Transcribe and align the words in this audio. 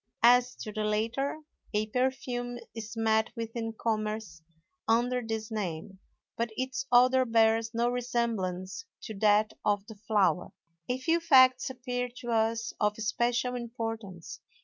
As 0.23 0.55
to 0.55 0.71
the 0.71 0.83
latter, 0.83 1.43
a 1.75 1.85
perfume 1.85 2.57
is 2.73 2.97
met 2.97 3.29
with 3.35 3.55
in 3.55 3.73
commerce 3.73 4.41
under 4.87 5.21
this 5.21 5.51
name, 5.51 5.99
but 6.35 6.49
its 6.57 6.87
odor 6.91 7.23
bears 7.23 7.75
no 7.75 7.87
resemblance 7.87 8.85
to 9.03 9.13
that 9.19 9.53
of 9.63 9.85
the 9.85 9.93
flower. 10.07 10.53
A 10.89 10.97
few 10.97 11.19
facts 11.19 11.69
appear 11.69 12.09
to 12.17 12.31
us 12.31 12.73
of 12.79 12.97
especial 12.97 13.53
importance. 13.53 14.39